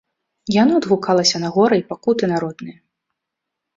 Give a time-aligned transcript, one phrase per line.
[0.61, 2.77] Яно адгукалася на гора і пакуты народныя.